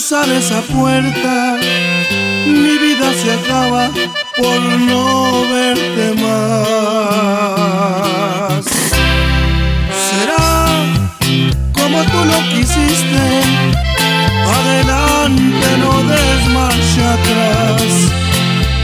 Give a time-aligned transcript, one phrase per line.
[0.00, 1.58] cruzar esa puerta
[2.46, 3.90] mi vida se acaba
[4.38, 6.54] por no verte más.
[10.08, 10.48] Será
[11.74, 13.24] como tú lo quisiste,
[14.58, 17.90] adelante no des marcha atrás.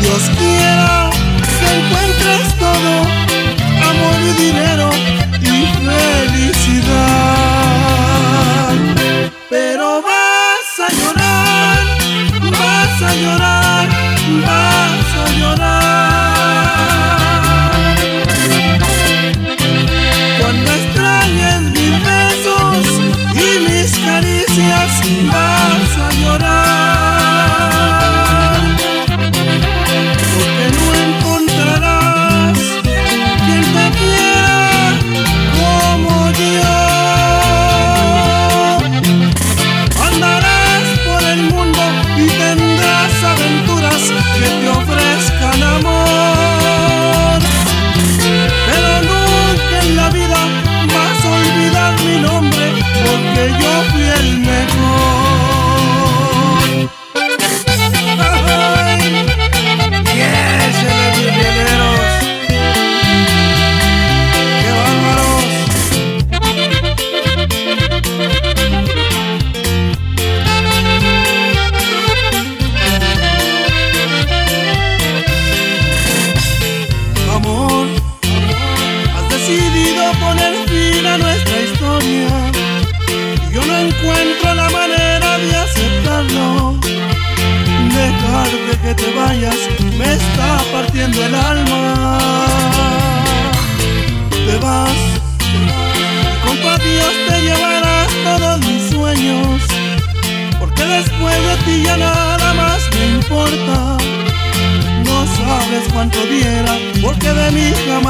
[0.03, 1.11] Dios quiera
[1.59, 2.56] que encuentres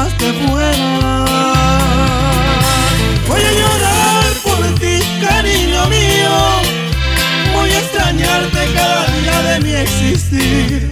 [0.07, 1.25] mí jamás te fuera.
[3.27, 6.35] Voy a llorar por ti, cariño mío.
[7.53, 10.89] Voy a extrañarte cada día de mi existir.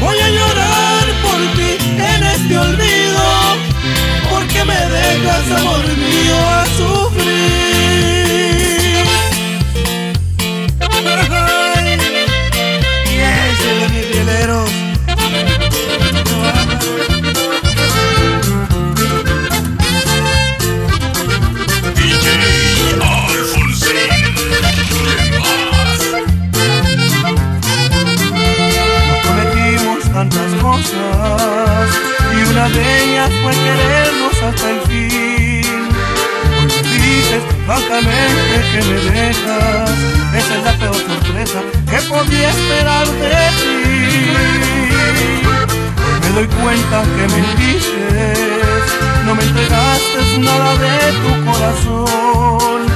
[0.00, 3.56] Voy a llorar por ti en este olvido,
[4.30, 7.65] porque me dejas, amor mío, a sufrir.
[32.68, 35.88] De ellas fue querernos hasta el fin.
[36.90, 39.90] Hoy dices francamente que me dejas,
[40.34, 41.60] esa es la peor sorpresa
[41.90, 44.32] que podía esperar de ti.
[46.22, 48.34] Me doy cuenta que mentiste,
[49.24, 52.86] no me entregaste nada de tu corazón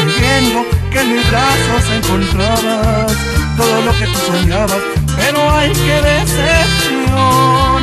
[0.00, 3.12] creyendo que en mis brazos encontrabas
[3.56, 4.78] todo lo que tú soñabas,
[5.16, 7.82] pero hay que decepción,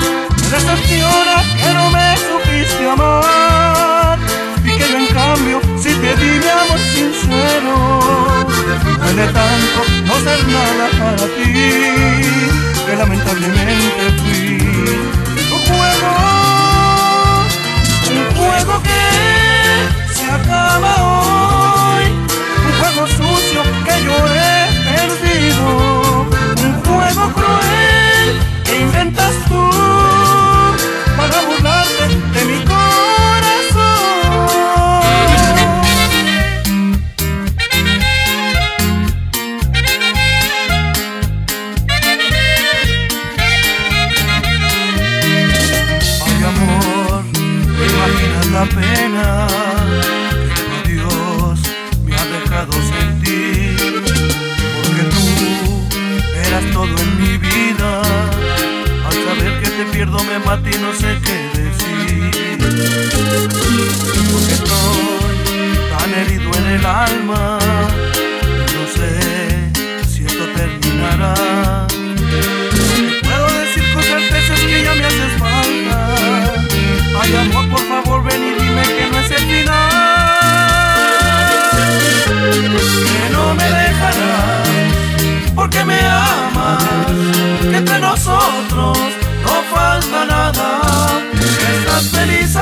[0.49, 4.19] decepciona que no me supiste amar.
[4.63, 7.75] Y que yo en cambio si te di mi amor sincero,
[9.03, 11.53] duele tanto no ser nada para ti,
[12.85, 14.57] que lamentablemente fui
[15.49, 16.11] tu juego,
[18.11, 22.05] un juego que se acaba hoy,
[22.65, 24.57] un juego sucio que yo he
[24.91, 26.27] perdido,
[26.65, 27.96] un juego cruel
[28.75, 29.69] inventas tú
[31.17, 32.56] para burlarte de mi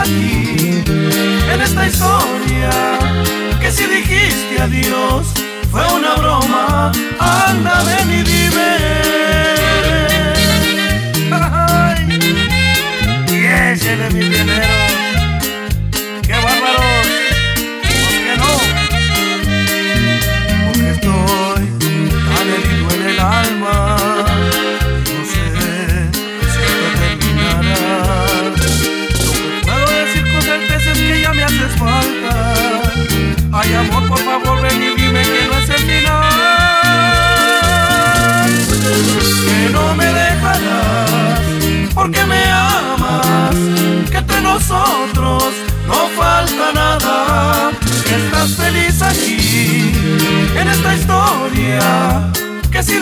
[0.08, 2.70] en esta historia,
[3.60, 5.34] que si dijiste adiós
[5.72, 6.92] fue una broma.
[7.20, 8.24] Anda, ven y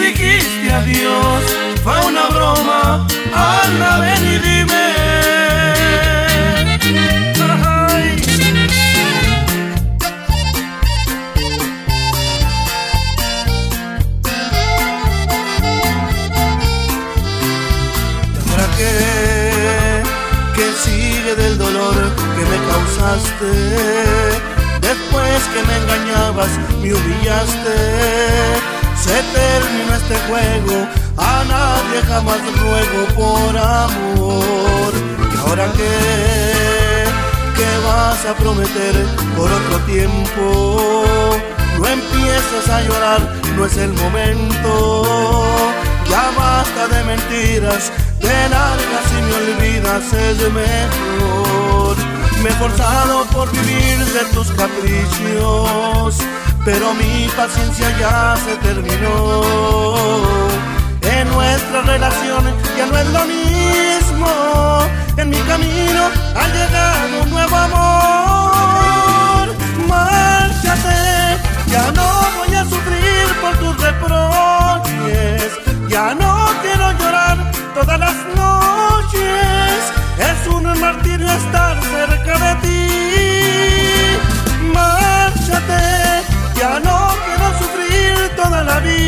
[0.04, 1.44] dijiste adiós
[1.84, 3.08] fue una broma.
[3.36, 4.86] Anda, ven y dime.
[7.66, 8.16] Ay.
[18.36, 20.04] ¿Y ahora qué?
[20.56, 21.96] ¿Qué sigue del dolor
[22.36, 23.52] que me causaste?
[24.80, 26.52] Después que me engañabas,
[26.82, 28.62] me humillaste.
[29.04, 34.94] Se terminó este juego, a nadie jamás ruego por amor.
[35.34, 37.04] ¿Y ahora qué?
[37.58, 38.96] ¿Qué vas a prometer
[39.36, 41.04] por otro tiempo?
[41.78, 43.20] No empieces a llorar,
[43.58, 45.04] no es el momento.
[46.10, 47.92] Ya basta de mentiras,
[48.22, 51.98] de largas y me olvidas es mejor.
[52.42, 56.16] Me he forzado por vivir de tus caprichos,
[56.65, 59.42] pero mi paciencia ya se terminó.
[61.01, 62.44] En nuestra relación
[62.77, 64.27] ya no es lo mismo.
[65.18, 69.48] En mi camino ha llegado un nuevo amor.
[69.88, 71.38] Márchate,
[71.68, 72.07] ya no
[72.38, 75.51] voy a sufrir por tus reproches.
[75.89, 79.92] Ya no quiero llorar todas las noches.
[80.18, 82.88] Es un martirio estar cerca de ti.
[84.74, 86.23] Márchate,
[86.63, 89.03] ya no quiero sufrir toda la vida.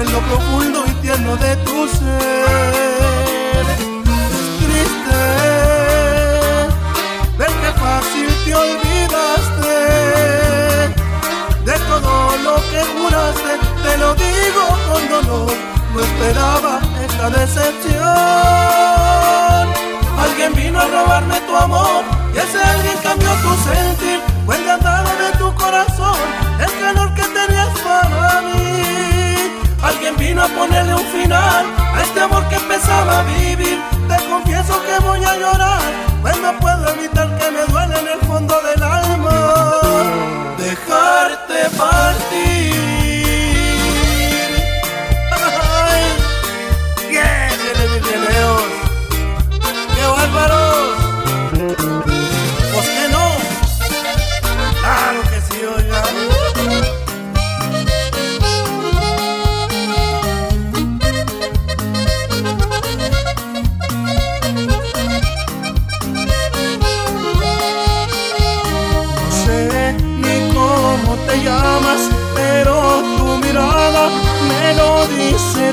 [0.00, 3.64] En lo profundo y tierno de tu ser.
[3.72, 5.22] Es triste
[7.38, 9.76] ver que fácil te olvidaste
[11.68, 13.52] de todo lo que juraste,
[13.84, 15.52] te lo digo con dolor,
[15.92, 18.00] no esperaba esta decepción.
[20.18, 25.38] Alguien vino a robarme tu amor y ese alguien cambió tu sentir, fue el de
[25.38, 26.16] tu corazón,
[26.58, 28.59] el calor que tenías para mí.
[30.20, 33.78] Vino a ponerle un final a este amor que empezaba a vivir.
[34.06, 35.80] Te confieso que voy a llorar,
[36.20, 37.29] pues no puedo evitar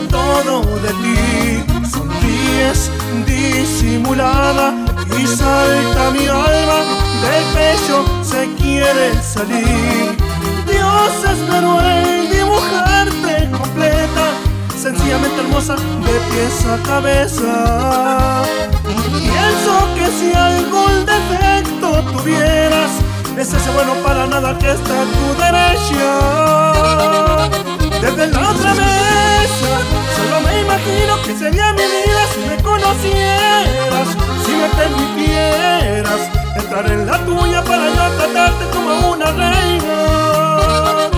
[0.08, 1.64] todo de ti.
[1.92, 2.92] Sonríes
[3.26, 4.74] disimulada
[5.18, 6.80] y salta mi alma
[7.24, 10.18] del pecho, se quiere salir.
[10.66, 14.26] Dios esperó en dibujarte completa,
[14.78, 18.44] sencillamente hermosa de pies a cabeza.
[18.84, 22.92] Pienso que si algún defecto tuvieras,
[23.38, 26.10] es ese bueno para nada que está a tu derecha.
[28.02, 28.74] Desde la otra
[30.16, 34.08] Solo me imagino que sería mi vida si me conocieras,
[34.46, 36.22] si me permitieras
[36.56, 41.10] entrar en la tuya para yo tratarte como una reina.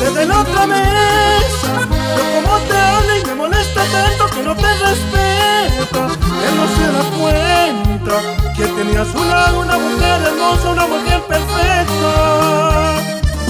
[0.00, 1.72] Desde la otra mesa,
[2.16, 6.06] yo como te hablo y me molesta tanto que no te respeta.
[6.46, 8.14] Él no se da cuenta
[8.56, 12.12] que tenía a su lado una mujer hermosa, una mujer perfecta.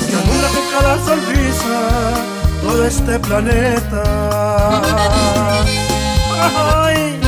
[0.08, 4.02] Que anula tu cada sonrisa todo este planeta.
[6.84, 7.20] Ay,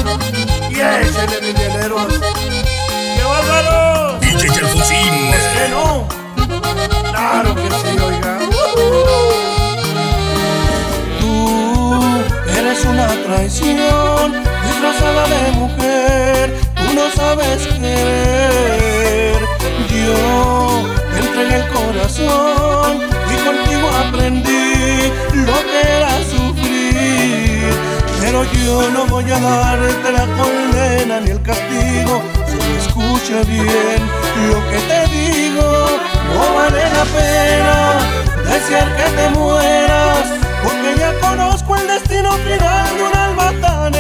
[0.71, 4.21] y ese de mis ¡Qué bárbaros!
[4.21, 5.15] DJ Alfonsín.
[5.31, 5.87] ¿Por qué no?
[7.11, 8.39] Claro que sí, oiga.
[11.21, 11.35] Tú
[12.57, 14.33] eres una traición
[14.67, 16.61] disfrazada de mujer.
[16.75, 19.41] Tú no sabes querer.
[19.89, 22.91] Yo te entregué el corazón
[23.31, 24.52] y contigo aprendí
[28.51, 32.23] Yo no voy a darte la condena ni el castigo.
[32.47, 34.01] Solo escucha bien
[34.51, 35.63] lo que te digo.
[36.35, 37.99] No vale la pena
[38.45, 40.27] desear que te mueras.
[40.63, 43.93] Porque ya conozco el destino final de un alma tan.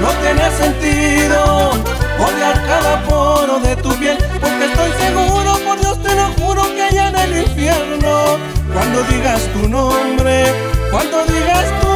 [0.00, 1.70] No tiene sentido
[2.18, 4.16] odiar cada poro de tu piel.
[4.40, 8.38] Porque estoy seguro, por Dios te lo juro, que allá en el infierno,
[8.72, 10.54] cuando digas tu nombre,
[10.90, 11.89] cuando digas tu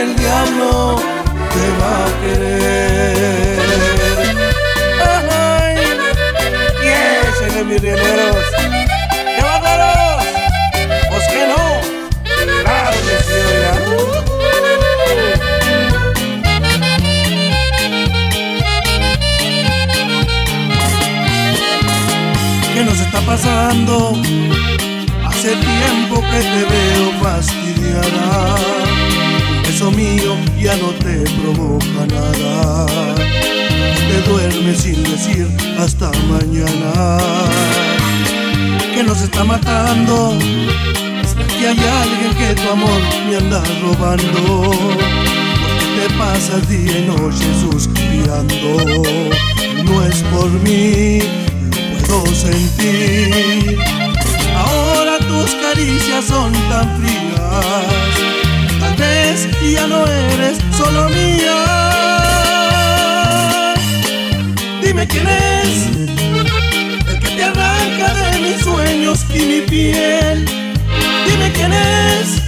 [0.00, 0.96] el diablo
[1.52, 3.58] te va a querer.
[5.40, 5.76] Ay,
[6.82, 8.44] y ese de mis rieleros.
[9.36, 10.24] ¡Qué bárbaros!
[11.10, 11.64] Pues que no.
[12.62, 13.42] Claro que sí.
[22.74, 23.94] ¿Qué nos está pasando?
[25.26, 28.87] Hace tiempo que te veo fastidiada.
[29.68, 32.86] Un beso mío ya no te provoca nada.
[33.16, 35.46] Te duermes sin decir
[35.78, 37.18] hasta mañana.
[38.94, 40.38] ¿Qué nos está matando?
[41.26, 44.70] ¿Será que hay alguien que tu amor me anda robando?
[44.70, 49.02] Porque te pasas día y noche suspirando.
[49.84, 51.20] No es por mí,
[51.92, 53.78] lo puedo sentir.
[54.56, 58.37] Ahora tus caricias son tan frías.
[58.98, 61.54] Vez ya no eres solo mía.
[64.82, 65.86] Dime quién es
[67.06, 70.44] el que te arranca de mis sueños y mi piel.
[71.28, 72.42] Dime quién es,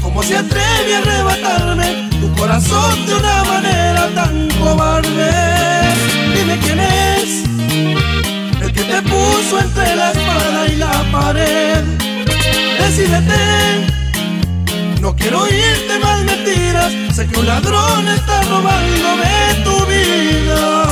[0.00, 5.32] cómo se atreve a arrebatarme tu corazón de una manera tan cobarde.
[6.34, 7.44] Dime quién es
[8.62, 11.82] el que te puso entre la espada y la pared.
[12.78, 13.79] Decídete,
[15.20, 20.90] quiero oírte más mentiras, sé que un ladrón está robándome tu vida.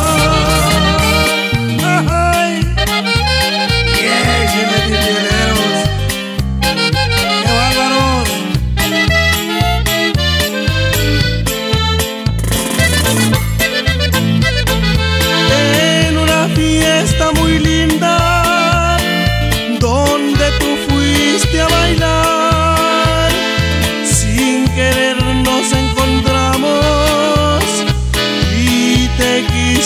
[4.88, 5.27] De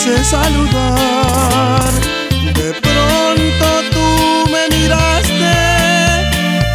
[0.03, 1.93] saludar
[2.55, 5.55] de pronto tú me miraste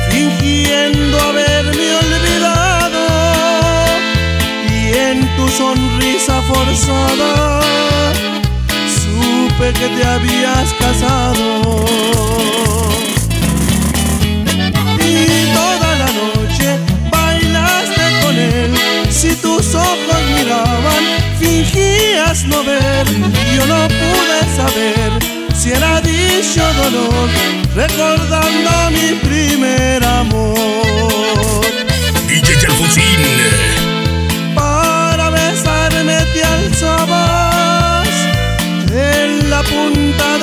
[0.10, 3.04] fingiendo haberme olvidado
[4.70, 7.62] y en tu sonrisa forzada
[8.88, 12.17] supe que te habías casado.
[27.76, 31.62] Recordando mi primer amor.
[32.28, 33.22] DJ Alfonsín.
[34.56, 38.10] Para besarme te alzabas
[38.92, 40.37] en la punta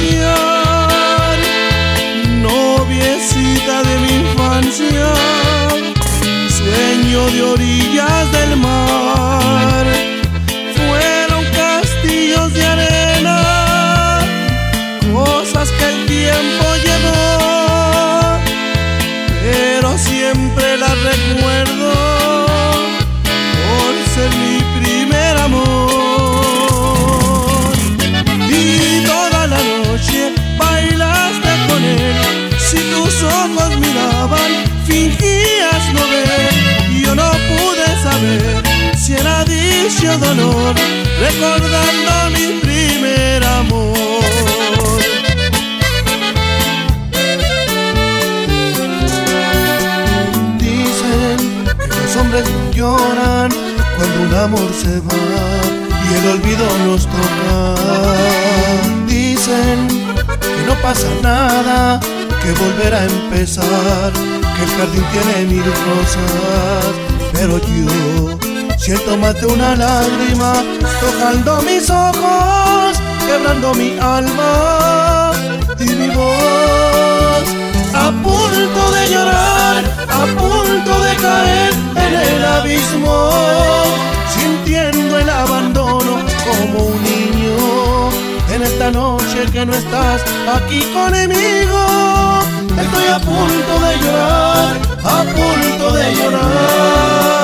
[0.00, 1.40] canción,
[2.42, 5.12] noviecita de mi infancia,
[6.48, 8.69] sueño de orillas del mar.
[41.20, 45.00] Recordando mi primer amor.
[50.58, 51.36] Dicen
[51.78, 53.50] que los hombres lloran
[53.96, 55.50] cuando un amor se va
[56.06, 57.74] y el olvido nos toca.
[59.06, 59.88] Dicen
[60.40, 62.00] que no pasa nada,
[62.42, 64.12] que volver a empezar,
[64.56, 66.92] que el jardín tiene mil rosas,
[67.32, 68.49] pero yo
[68.80, 70.54] siento más de una lágrima
[71.00, 75.32] tocando mis ojos, quebrando mi alma
[75.78, 77.44] y mi voz.
[77.94, 83.30] A punto de llorar, a punto de caer en el abismo,
[84.34, 88.10] sintiendo el abandono como un niño.
[88.50, 90.22] En esta noche que no estás
[90.56, 91.82] aquí conmigo,
[92.80, 97.39] estoy a punto de llorar, a punto de llorar.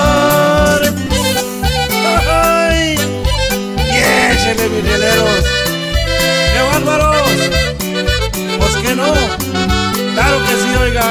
[4.83, 7.17] ¡Qué bárbaros!
[8.59, 9.11] Pues que no,
[10.15, 11.07] claro que sí, oiga.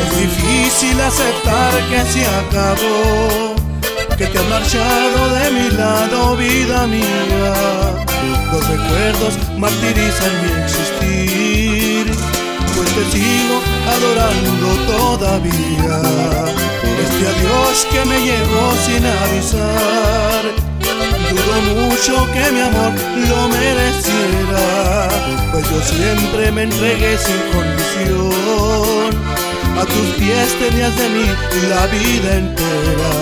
[0.00, 3.54] Es difícil aceptar que se acabó,
[4.16, 7.54] que te has marchado de mi lado, vida mía.
[8.50, 11.51] Los recuerdos martirizan mi existir,
[13.10, 15.96] sigo adorando todavía.
[17.04, 20.44] Este adiós que me llegó sin avisar,
[21.30, 22.92] dudo mucho que mi amor
[23.28, 25.08] lo mereciera,
[25.52, 29.10] pues yo siempre me entregué sin condición.
[29.80, 31.26] A tus pies tenías de mí
[31.70, 33.12] la vida entera.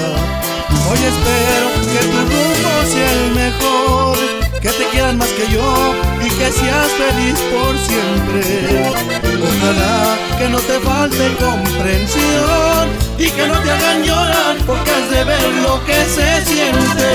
[0.90, 4.18] Hoy espero que tu rumbo sea el mejor,
[4.60, 8.92] que te quieran más que yo y que seas feliz por siempre.
[9.42, 15.24] Ojalá que no te falte comprensión y que no te hagan llorar porque has de
[15.24, 17.10] ver lo que se siente.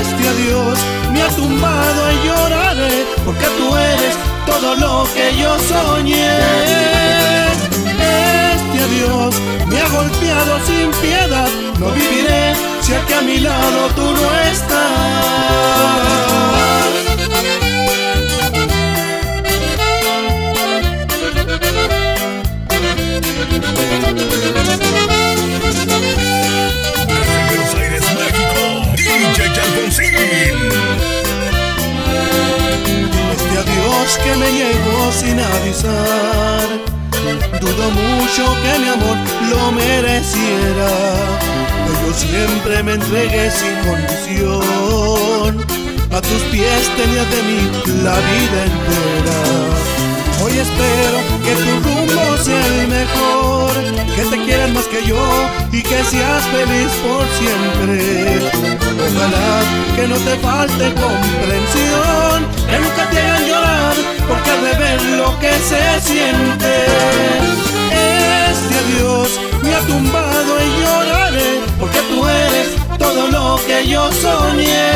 [0.00, 0.78] Este adiós
[1.12, 7.29] me ha tumbado y lloraré porque tú eres todo lo que yo soñé.
[8.80, 9.34] Este adiós
[9.66, 16.29] me ha golpeado sin piedad, no viviré si aquí a mi lado tú no estás.
[42.40, 45.52] Siempre me entregué sin condición.
[46.10, 47.60] A tus pies tenías de mí
[48.02, 49.38] la vida entera.
[50.42, 53.72] Hoy espero que tu rumbo sea el mejor,
[54.16, 55.24] que te quieran más que yo
[55.70, 57.96] y que seas feliz por siempre.
[59.06, 59.52] Ojalá
[59.96, 62.38] que no te falte comprensión,
[62.70, 63.94] que nunca te hagan llorar,
[64.28, 66.74] porque de ver lo que se siente.
[68.00, 69.29] Adiós me ha
[69.86, 74.90] tumbado y lloraré, porque tú eres todo lo que yo soñé.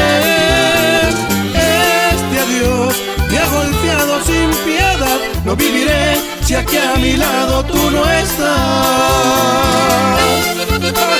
[1.55, 2.95] Este adiós
[3.31, 8.45] me ha golpeado sin piedad, no viviré si aquí a mi lado tú no estás.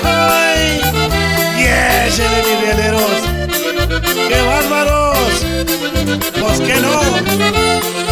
[0.05, 0.81] ¡Ay!
[1.59, 1.63] ¡Y
[2.09, 3.21] échale, mis rieleros!
[4.29, 5.35] ¡Qué bárbaros!
[6.41, 8.04] Pues que no.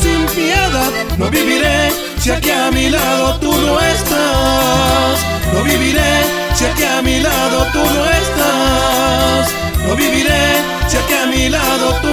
[0.00, 5.16] Sin piedad, no viviré si aquí a mi lado tú no estás.
[5.52, 9.52] No viviré si aquí a mi lado tú no estás.
[9.86, 10.44] No viviré
[10.88, 12.08] si aquí a mi lado tú